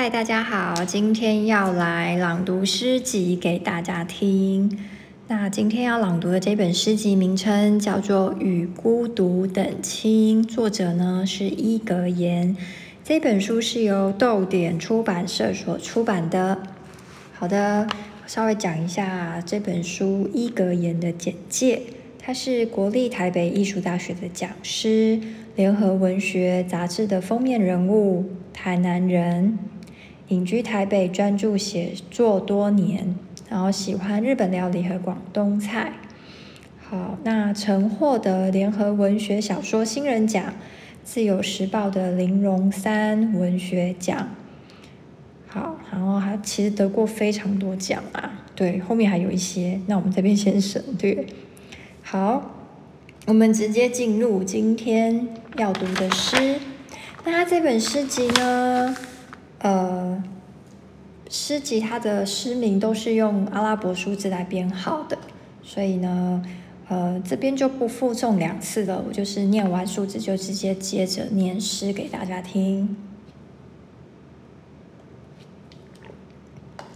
[0.00, 4.78] 嗨，大家好，今天要来朗读诗集给大家听。
[5.26, 12.56] 那今天要朗读的这本诗集名称叫做《与孤独等亲》，作者呢是伊格言。
[13.02, 16.62] 这本书是由逗点出版社所出版的。
[17.34, 17.88] 好的，
[18.24, 21.82] 稍微讲一下这本书伊格言的简介。
[22.20, 25.18] 他是国立台北艺术大学的讲师，
[25.56, 29.58] 联合文学杂志的封面人物，台南人。
[30.28, 33.16] 隐居台北，专注写作多年，
[33.48, 35.94] 然后喜欢日本料理和广东菜。
[36.78, 40.54] 好，那曾获得联合文学小说新人奖、
[41.02, 44.28] 自由时报的林荣三文学奖。
[45.46, 48.44] 好，然后他其实得过非常多奖啊。
[48.54, 51.24] 对，后面还有一些，那我们这边先省略。
[52.02, 52.50] 好，
[53.26, 56.56] 我们直接进入今天要读的诗。
[57.24, 58.94] 那他这本诗集呢？
[59.60, 60.22] 呃，
[61.28, 65.18] 诗集它的诗名都是用阿拉伯数字来编号的，
[65.62, 66.44] 所以呢，
[66.88, 69.02] 呃，这边就不复诵两次了。
[69.06, 72.96] 我就是念完数字就直接接着念诗给大家听。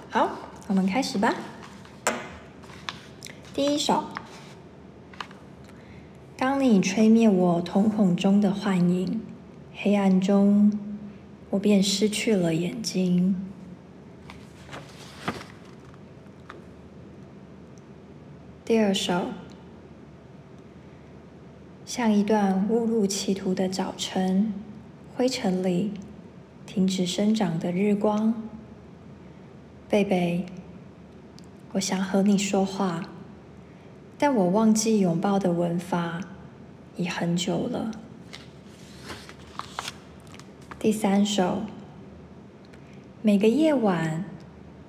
[0.09, 0.31] 好，
[0.69, 1.35] 我们开始吧。
[3.53, 4.05] 第一首，
[6.37, 9.21] 当你吹灭我瞳孔中的幻影，
[9.75, 10.92] 黑暗中。
[11.53, 13.37] 我便失去了眼睛。
[18.65, 19.27] 第二首，
[21.85, 24.55] 像一段误入歧途的早晨，
[25.15, 25.93] 灰尘里
[26.65, 28.33] 停止生长的日光。
[29.91, 30.47] 贝贝，
[31.73, 33.11] 我想和你说话，
[34.17, 36.19] 但我忘记拥抱的吻法
[36.97, 37.91] 已很久了。
[40.83, 41.63] 第三首，
[43.23, 44.25] 每个夜晚，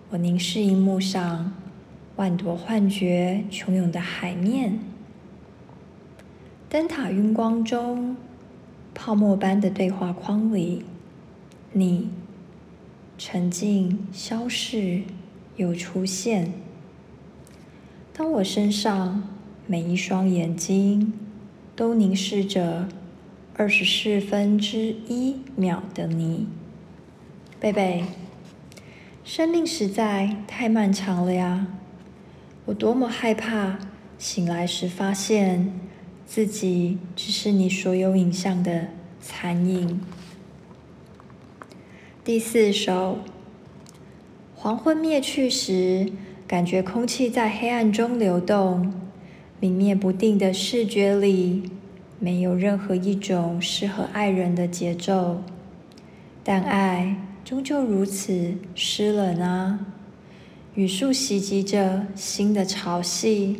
[0.09, 1.53] 我凝视荧幕上
[2.15, 4.79] 万朵幻觉汹涌的海面，
[6.67, 8.17] 灯塔晕光中，
[8.95, 10.83] 泡沫般的对话框里，
[11.73, 12.09] 你
[13.19, 15.03] 沉静、消逝
[15.57, 16.53] 又出现。
[18.11, 19.21] 当我身上
[19.67, 21.13] 每一双眼睛
[21.75, 22.87] 都凝视着。
[23.55, 26.47] 二十四分之一秒的你，
[27.59, 28.03] 贝贝，
[29.23, 31.67] 生命实在太漫长了呀！
[32.65, 33.77] 我多么害怕
[34.17, 35.71] 醒来时发现
[36.25, 38.87] 自己只是你所有影像的
[39.21, 40.01] 残影。
[42.23, 43.19] 第四首，
[44.55, 46.11] 黄昏灭去时，
[46.47, 48.91] 感觉空气在黑暗中流动，
[49.59, 51.69] 明灭不定的视觉里。
[52.23, 55.43] 没有任何一种适合爱人的节奏，
[56.41, 59.87] 但爱终究如此湿冷啊！
[60.75, 63.57] 语速袭击着新的潮汐，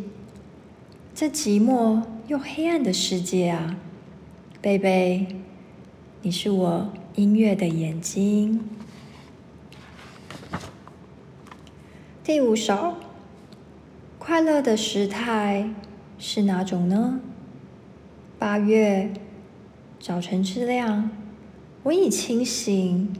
[1.13, 3.75] 这寂寞又黑暗的世界啊，
[4.62, 5.28] 贝贝，
[6.22, 8.62] 你是我音乐的眼睛。
[12.24, 12.94] 第五首，
[14.18, 15.69] 快乐的时态
[16.18, 17.19] 是哪种呢？
[18.44, 19.09] 八月，
[20.02, 21.09] 早晨之亮，
[21.84, 23.16] 我已清醒，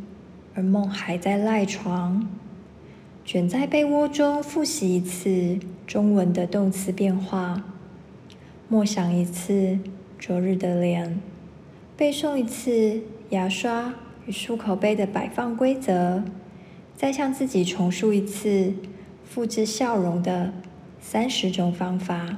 [0.54, 2.28] 而梦还在赖床，
[3.24, 5.58] 卷在被窝中复习一次
[5.88, 7.64] 中文的动词变化，
[8.68, 9.80] 默想一次
[10.20, 11.22] 昨日的脸，
[11.96, 13.94] 背诵一次牙刷
[14.26, 16.22] 与漱口杯的摆放规则，
[16.98, 18.74] 再向自己重述一次
[19.24, 20.52] 复制笑容的
[21.00, 22.38] 三十种方法。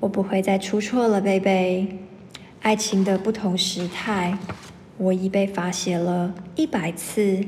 [0.00, 1.98] 我不会再出错了，贝贝。
[2.60, 4.36] 爱情的不同时态，
[4.96, 7.44] 我已被罚写了一百次。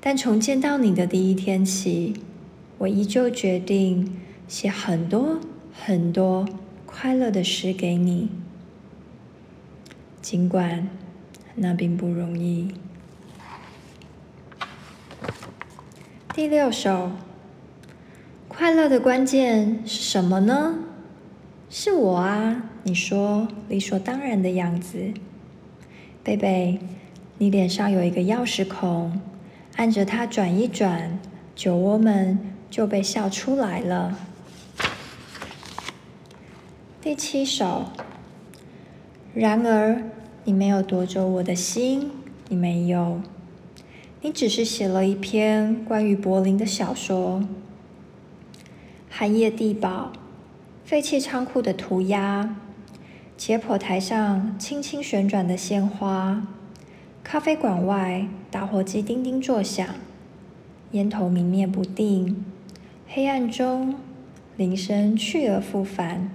[0.00, 2.14] 但从见到你的第一天起，
[2.78, 5.38] 我依旧决定写很多
[5.72, 6.48] 很多
[6.86, 8.30] 快乐的诗给你。
[10.22, 10.88] 尽管
[11.54, 12.72] 那并不容易。
[16.32, 17.10] 第六首，
[18.48, 20.78] 快乐的关键是什么呢？
[21.72, 25.14] 是我啊，你说理所当然的样子，
[26.24, 26.80] 贝贝，
[27.38, 29.20] 你脸上有一个钥匙孔，
[29.76, 31.20] 按着它转一转，
[31.54, 34.18] 酒窝们就被笑出来了。
[37.00, 37.84] 第七首，
[39.32, 40.02] 然而
[40.42, 42.10] 你没有夺走我的心，
[42.48, 43.20] 你没有，
[44.22, 47.44] 你只是写了一篇关于柏林的小说，
[49.08, 50.10] 寒夜地堡。
[50.90, 52.56] 废弃仓库的涂鸦，
[53.36, 56.44] 解剖台上轻轻旋转的鲜花，
[57.22, 59.86] 咖啡馆外，打火机叮叮作响，
[60.90, 62.44] 烟头明灭不定。
[63.06, 63.94] 黑暗中，
[64.56, 66.28] 铃声去而复返。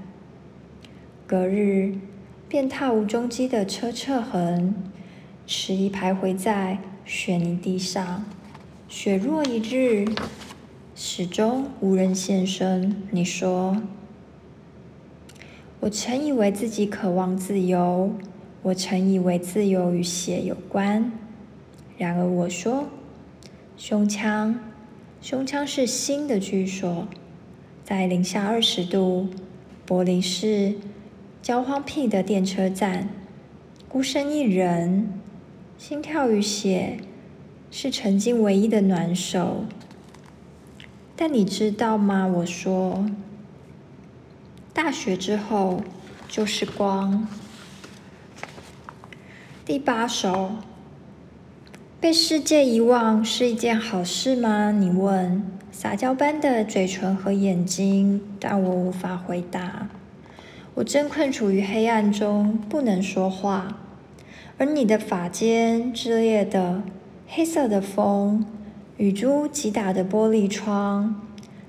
[1.28, 1.98] 隔日，
[2.48, 4.74] 便踏无踪迹的车侧痕，
[5.46, 8.24] 迟疑徘徊在雪泥地上。
[8.88, 10.06] 雪若一日，
[10.96, 13.04] 始终无人现身。
[13.12, 13.81] 你说，
[15.86, 18.12] 我曾以为自己渴望自由。
[18.64, 21.12] 我曾以为自由与血有关，
[22.00, 22.86] 然而我说，
[23.78, 24.60] 胸腔，
[25.22, 27.08] 胸腔是心的居所，
[27.84, 29.28] 在零下二十度
[29.86, 30.74] 柏林市
[31.44, 33.08] 焦荒僻的电车站，
[33.88, 35.08] 孤身一人，
[35.78, 36.98] 心跳与血
[37.70, 39.66] 是曾经唯一的暖手。
[41.16, 42.26] 但你知道吗？
[42.26, 43.06] 我说，
[44.75, 45.81] 大雪之后
[46.27, 47.25] 就是光。
[49.63, 50.51] 第八首，
[52.01, 54.72] 被世界遗忘是一件好事吗？
[54.72, 59.88] 你问，撒娇般的嘴唇和眼睛，但我无法回答。
[60.74, 63.77] 我正困处于黑暗中，不能说话。
[64.57, 66.83] 而你的发间炽烈的
[67.30, 68.45] 黑色的风，
[68.98, 71.25] 雨珠击打的玻璃窗，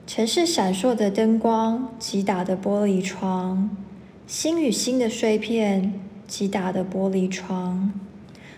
[0.06, 3.68] 城市闪烁的灯光击打的玻璃窗，
[4.26, 6.00] 心与心的碎片。
[6.26, 7.92] 击打的玻璃窗，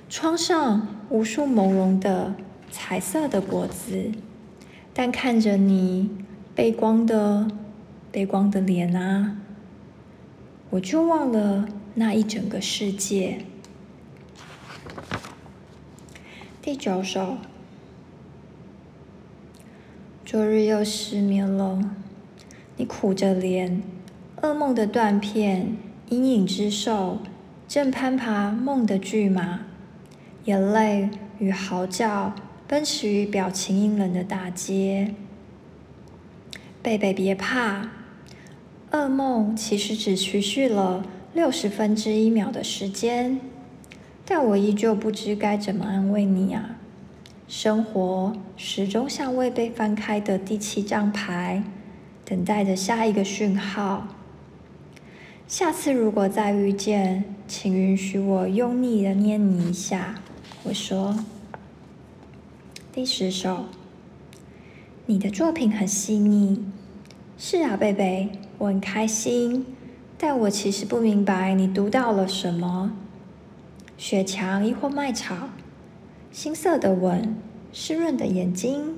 [0.08, 2.34] 窗上无数朦胧的
[2.70, 4.10] 彩色的果子，
[4.94, 6.08] 但看着你
[6.54, 7.46] 背光的
[8.10, 9.36] 背光的脸啊，
[10.70, 13.44] 我就忘了那一整个世界。
[16.62, 17.36] 第九首，
[20.30, 21.80] 昨日又失眠了，
[22.76, 23.82] 你苦着脸，
[24.42, 25.74] 噩梦的断片，
[26.10, 27.16] 阴影之兽。
[27.66, 29.60] 正攀爬梦的巨马，
[30.44, 31.08] 眼泪
[31.38, 32.34] 与嚎叫
[32.66, 35.14] 奔驰于表情阴冷的大街。
[36.82, 37.88] 贝贝别怕，
[38.90, 43.40] 噩梦其实只持续了六十分之一秒的时间，
[44.26, 46.77] 但我依旧不知该怎么安慰你啊。
[47.48, 51.62] 生活始终像未被翻开的第七张牌，
[52.22, 54.06] 等待着下一个讯号。
[55.46, 60.16] 下次如果再遇见，请允许我用力的捏你一下。
[60.64, 61.24] 我说，
[62.92, 63.64] 第十首，
[65.06, 66.62] 你的作品很细腻。
[67.38, 68.28] 是啊，贝贝，
[68.58, 69.64] 我很开心。
[70.18, 72.92] 但我其实不明白你读到了什么。
[73.96, 75.48] 雪墙亦或麦草，
[76.40, 77.34] 金色的吻，
[77.72, 78.94] 湿润的眼睛，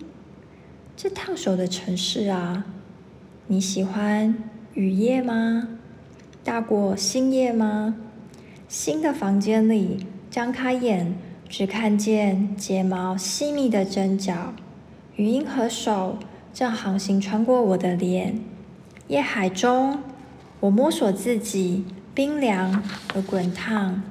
[0.94, 2.66] 这烫手的城市啊，
[3.46, 4.36] 你喜欢
[4.74, 5.66] 雨夜吗？
[6.44, 7.96] 大过星夜吗？
[8.68, 11.16] 新的房间里，张开眼，
[11.48, 14.52] 只看见睫毛细密的针脚，
[15.16, 16.18] 语音和手
[16.52, 18.38] 正航行穿过我的脸。
[19.08, 20.02] 夜海中，
[20.60, 22.82] 我摸索自己，冰凉
[23.14, 24.02] 而滚烫。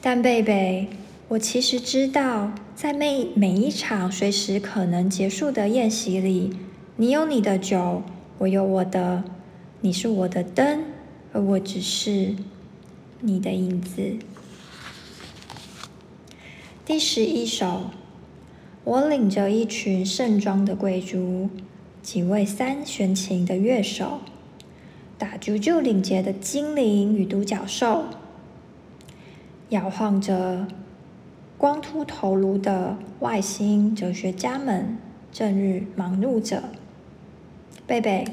[0.00, 0.88] 但贝贝，
[1.32, 6.54] 我其实知道，在每每一场随时可能结束的宴席里，
[6.96, 8.02] 你有你的酒，
[8.36, 9.24] 我有我的，
[9.80, 10.84] 你是我的灯。
[11.32, 12.34] 而我只是
[13.20, 14.16] 你的影子。
[16.84, 17.84] 第十一首，
[18.84, 21.48] 我领着一群盛装的贵族，
[22.02, 24.20] 几位三弦琴的乐手，
[25.16, 28.04] 打啾啾领结的精灵与独角兽，
[29.70, 30.68] 摇晃着
[31.62, 34.98] 光秃头颅的外星哲学家们，
[35.32, 36.64] 正日忙碌着。
[37.86, 38.24] 贝贝。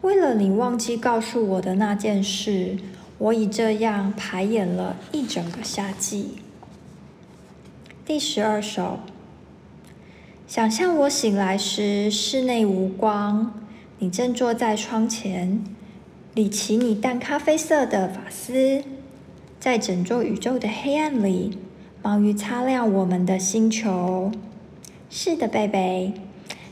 [0.00, 2.78] 为了你忘记告诉我的那件事，
[3.18, 6.36] 我已这样排演了一整个夏季。
[8.06, 9.00] 第十二首，
[10.46, 13.60] 想象我醒来时，室内无光，
[13.98, 15.62] 你正坐在窗前，
[16.32, 18.82] 理齐你淡咖啡色的发丝，
[19.60, 21.58] 在整座宇宙的黑暗里，
[22.08, 24.32] 忙于擦亮我们的星球。
[25.10, 26.14] 是的，贝贝，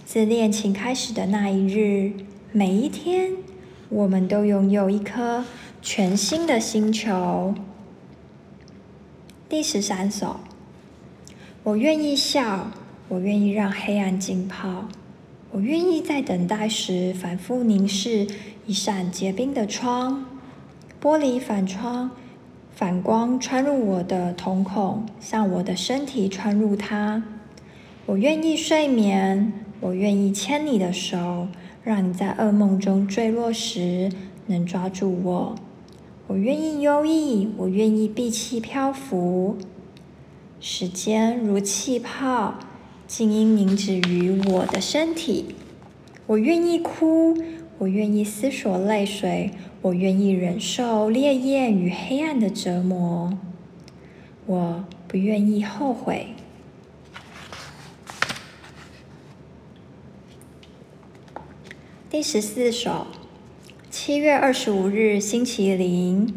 [0.07, 2.11] 自恋情开始的那一日。
[2.53, 3.33] 每一天，
[3.91, 5.45] 我们都拥有一颗
[5.83, 7.55] 全新的星球。
[9.47, 10.41] 第十三首，
[11.65, 12.71] 我愿意笑，
[13.11, 14.87] 我愿意让黑暗浸泡，
[15.51, 18.27] 我愿意在等待时反复凝视
[18.67, 20.25] 一扇结冰的窗，
[20.99, 22.11] 玻璃反窗，
[22.77, 27.23] 反光穿入我的瞳孔，向我的身体穿入它。
[28.05, 31.49] 我愿意睡眠，我愿意牵你的手。
[31.83, 34.11] 让你在噩梦中坠落时
[34.49, 35.55] 能抓住我，
[36.27, 39.57] 我愿意忧郁，我愿意闭气漂浮。
[40.61, 42.57] 时间如气泡，
[43.07, 45.55] 静音凝止于我的身体。
[46.27, 47.35] 我愿意哭，
[47.79, 49.51] 我愿意思索泪水，
[49.83, 53.39] 我愿意忍受烈焰与黑暗的折磨。
[54.47, 56.29] 我不愿意后悔。
[62.09, 63.09] 第十四首，
[63.91, 66.35] 七月二十五日，星期零，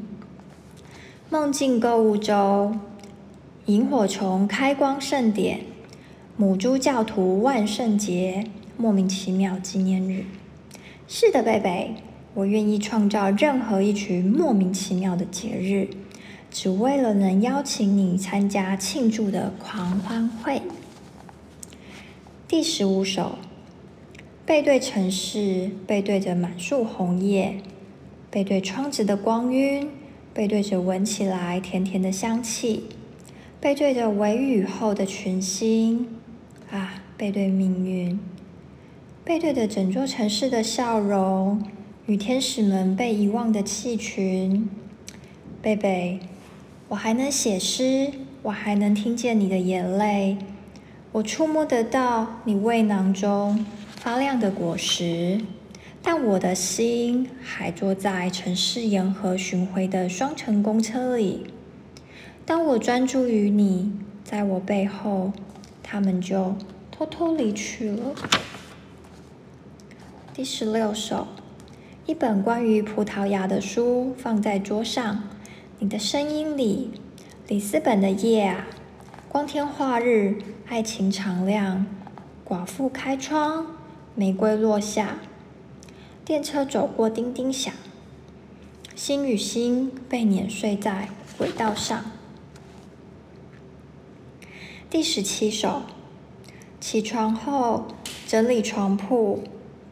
[1.30, 2.74] 梦境购物周，
[3.68, 5.62] 萤火虫开光盛典，
[6.36, 8.44] 母猪教徒万圣节，
[8.76, 10.26] 莫名其妙纪念日。
[11.12, 11.96] 是的，贝贝，
[12.36, 15.90] 我愿意创造任何一群莫名其妙的节日，
[16.52, 20.62] 只为了能邀请你参加庆祝的狂欢会。
[22.48, 23.40] 第十五首。
[24.46, 27.56] 背对城市，背对着满树红叶，
[28.30, 29.90] 背对窗子的光晕，
[30.32, 32.84] 背对着闻起来甜甜的香气，
[33.60, 36.08] 背对着微雨后的群星，
[36.70, 38.20] 啊，背对命运，
[39.30, 41.64] 背对着整座城市的笑容
[42.08, 44.68] 与天使们被遗忘的气群。
[45.62, 46.20] 贝贝，
[46.88, 50.40] 我还能写诗，我还能听见你的眼泪，
[51.12, 53.64] 我触摸得到你胃囊中。
[53.98, 55.40] 发亮的果实，
[56.02, 61.46] 但我的心还坐在城市沿河巡回的双层公车里。
[62.48, 63.92] 当我专注于你，
[64.24, 65.32] 在我背后，
[65.84, 66.56] 他们就
[66.90, 68.16] 偷偷离去了。
[70.40, 71.28] 第十六首，
[72.06, 75.24] 一本关于葡萄牙的书放在桌上。
[75.80, 76.92] 你的声音里，
[77.50, 78.66] 里斯本的夜啊，
[79.28, 80.38] 光天化日，
[80.70, 81.86] 爱情敞亮，
[82.48, 83.68] 寡妇开窗。
[84.16, 85.18] 玫瑰落下，
[86.24, 87.74] 电车走过，叮叮响。
[88.96, 92.02] 心与心被碾碎在轨道上。
[94.90, 95.82] 第十七首，
[96.80, 97.88] 起床后
[98.26, 99.44] 整理床铺，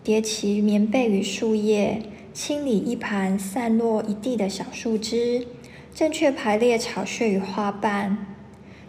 [0.08, 2.02] 叠起棉被与树叶，
[2.34, 5.46] 清理一盘散落一地的小树枝，
[5.94, 8.26] 正确排列草屑与花瓣，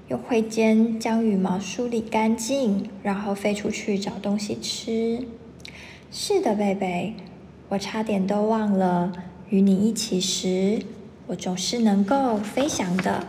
[0.07, 5.27] 用挥尖将羽毛梳理干净，然后飞出去找东西吃。
[6.13, 7.15] 是的，贝贝，
[7.71, 9.13] 我差点都忘了，
[9.49, 10.79] 与你一起时，
[11.27, 13.27] 我总是能够飞翔的。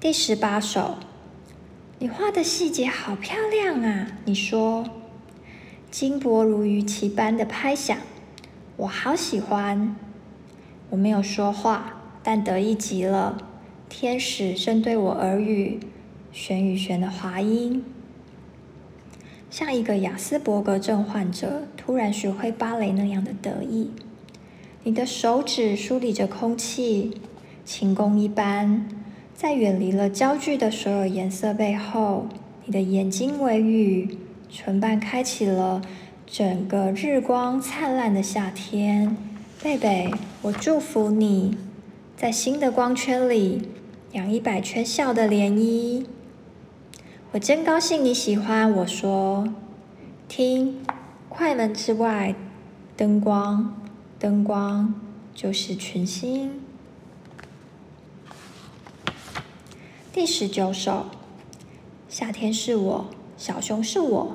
[0.00, 0.94] 第十八首，
[1.98, 4.12] 你画的细节好漂亮啊！
[4.24, 4.86] 你说，
[5.92, 7.98] 金箔如鱼鳍般的拍响，
[8.78, 9.94] 我好喜欢。
[10.88, 13.36] 我没有说话，但得意极了。
[13.90, 15.80] 天使正对我耳语，
[16.32, 17.84] 弦与弦的滑音。
[19.50, 23.90] 像一个雅斯伯格症患者突然学会芭蕾那样的得意。
[24.84, 27.20] 你的手指梳理着空气，
[27.66, 28.88] 轻功一般。
[29.34, 32.28] 在远离了焦距的所有颜色背后，
[32.64, 34.16] 你的眼睛微语，
[34.54, 35.80] 唇瓣开启了
[36.26, 39.16] 整个日光灿烂的夏天。
[39.62, 41.56] 贝贝，我祝福你，
[42.16, 43.70] 在新的光圈里
[44.12, 46.04] 养一百圈笑的涟漪。
[47.30, 49.48] 我真高兴你喜欢我说，
[50.28, 50.84] 听，
[51.30, 52.34] 快门之外，
[52.94, 53.82] 灯光，
[54.18, 54.94] 灯光
[55.34, 56.60] 就是群星。
[60.12, 61.06] 第十九首，
[62.06, 63.06] 夏天是我，
[63.42, 64.30] 小熊是我。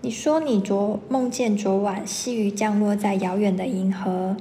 [0.00, 4.36] 你说你昨梦见昨晚细雨降落在遥远的银河，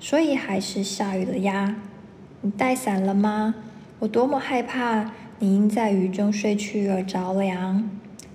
[0.00, 1.76] 所以还是下雨了呀。
[2.40, 3.54] 你带伞了吗？
[4.00, 5.12] 我多么害怕。
[5.38, 7.88] 你因在雨中睡去而着凉，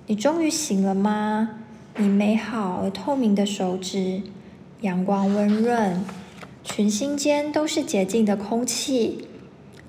[0.05, 1.49] 你终于醒了吗？
[1.97, 4.21] 你美好而透明的手指，
[4.79, 6.01] 阳光温润，
[6.63, 9.27] 群星间都是洁净的空气。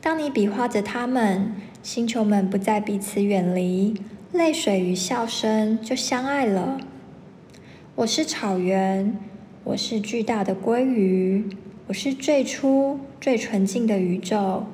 [0.00, 3.94] 当你比划着它们，星球们不再彼此远离，
[4.32, 6.78] 泪水与笑声就相爱了。
[7.94, 9.18] 我是草原，
[9.64, 11.49] 我是巨大的鲑鱼，
[11.87, 14.66] 我是最初最纯净的宇宙，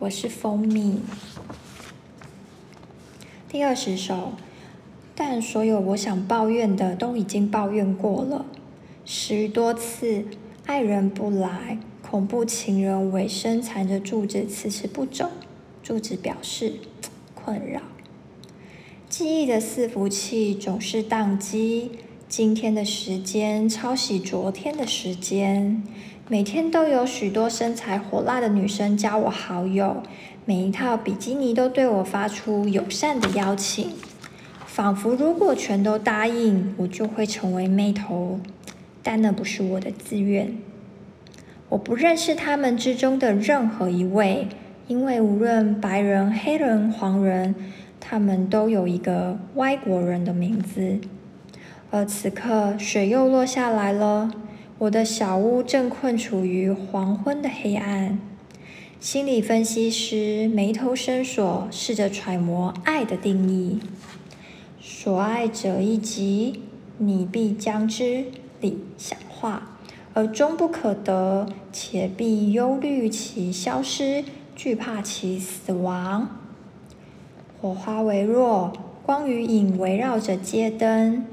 [0.00, 1.00] 我是蜂蜜。
[3.48, 4.32] 第二十首，
[5.14, 8.44] 但所有我想抱怨的都已经抱怨过了，
[9.04, 10.24] 十多次，
[10.66, 15.30] 爱人不来，恐怖情人尾声缠着柱子迟迟不走，
[15.80, 16.72] 柱子表示
[17.36, 17.80] 困扰。
[19.10, 21.90] 记忆的伺服器总是宕机，
[22.28, 25.82] 今天的时间抄袭昨天的时间，
[26.28, 30.00] 每天都有许多身材火辣的女生加我好友。
[30.44, 33.88] 每一套比基尼都对我发出友善的邀请，
[34.64, 38.38] 仿佛如果全都答应，我就会成为妹头。
[39.02, 40.56] 但那不是我的自愿。
[41.70, 44.46] 我不认识他们之中的任何一位，
[44.86, 47.56] 因为无论白人、黑人、黄人，
[48.10, 50.98] 他们都有一个外国人的名字。
[51.92, 54.32] 而此刻，雪又落下来了，
[54.78, 58.18] 我的小屋正困处于黄昏的黑暗。
[58.98, 63.78] 心理分析师眉头深锁，试着揣摩爱的定义。
[64.80, 66.64] 所爱者一击，
[66.98, 68.24] 你必将之
[68.60, 69.76] 理想化，
[70.14, 74.24] 而终不可得，且必忧虑其消失，
[74.56, 76.39] 惧怕其死亡。
[77.60, 78.72] 火花微弱，
[79.04, 81.26] 光与影围绕着街灯，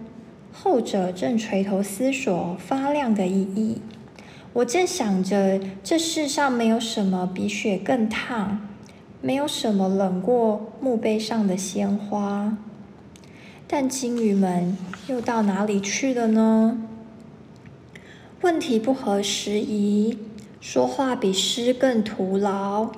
[0.52, 3.82] 后者正垂头思索发亮的意义。
[4.52, 8.60] 我正想着，这世上没有什么比雪更烫，
[9.22, 12.58] 没有什么冷过墓碑上的鲜花。
[13.66, 14.76] 但鲸鱼们
[15.08, 16.78] 又到哪里去了呢？
[18.42, 20.18] 问题不合时宜，
[20.60, 22.92] 说话比诗更徒劳。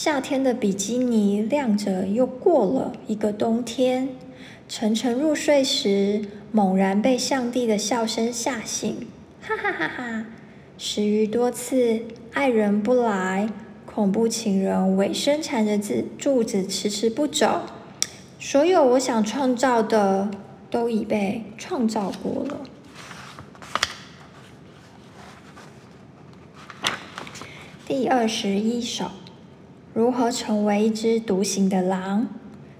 [0.00, 4.10] 夏天的比基尼亮着，又过了一个冬天。
[4.68, 9.08] 沉沉入睡时，猛然被上帝的笑声吓醒，
[9.40, 10.26] 哈哈哈哈！
[10.78, 12.02] 十余多次，
[12.32, 13.48] 爱人不来，
[13.84, 17.62] 恐怖情人尾声缠着柱柱子迟迟不走。
[18.38, 20.30] 所有我想创造的，
[20.70, 22.60] 都已被创造过了。
[27.84, 29.10] 第二十一首：
[29.94, 32.28] 如何成为一只独行的狼？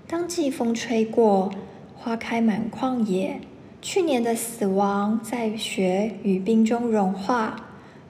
[0.06, 1.50] 当季风吹过，
[1.96, 3.40] 花开满旷野，
[3.82, 7.64] 去年的死亡在雪与冰中融化。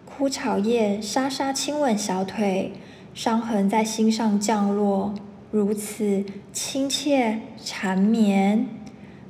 [0.05, 2.73] 枯草叶沙沙亲吻小腿，
[3.14, 5.14] 伤痕在心上降落，
[5.50, 8.67] 如此亲切缠绵。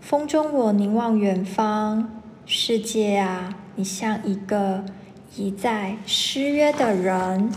[0.01, 4.85] 风中我凝望远方，世界啊，你像一个
[5.37, 7.51] 一再失约的人。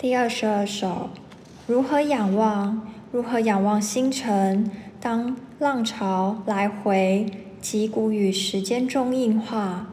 [0.00, 1.10] 第二十二首，
[1.66, 2.88] 如何仰望？
[3.12, 4.70] 如何仰望星辰？
[4.98, 7.26] 当浪潮来回，
[7.60, 9.88] 击鼓与时间中硬化。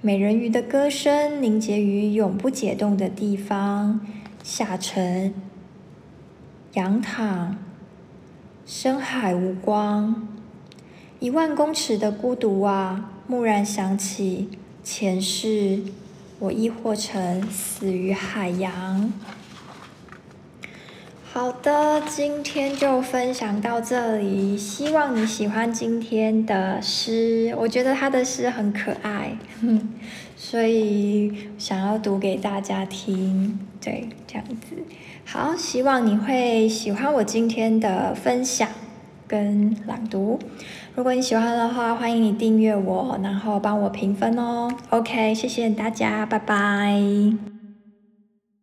[0.00, 3.98] 美人鱼的歌声凝结于永不解冻的地方，
[4.44, 5.34] 下沉，
[6.74, 7.58] 仰躺，
[8.64, 10.28] 深海无光，
[11.18, 13.10] 一万公尺的孤独啊！
[13.26, 14.50] 蓦然想起
[14.84, 15.82] 前世，
[16.38, 19.12] 我亦或曾死于海洋。
[21.38, 24.58] 好的，今天就分享到这里。
[24.58, 29.38] 希望你喜欢今天的诗，我觉得他的诗很可爱，
[30.34, 33.56] 所以想要读给大家听。
[33.80, 34.82] 对，这样子。
[35.24, 38.68] 好，希望你会喜欢我今天的分享
[39.28, 40.40] 跟朗读。
[40.96, 44.68] 如果你喜欢的话，欢迎你订阅我，然后帮我评分哦。
[44.90, 47.57] OK，谢谢大家，拜拜。